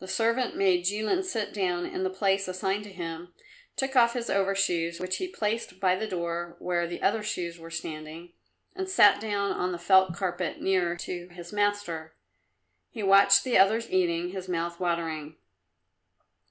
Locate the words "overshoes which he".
4.28-5.26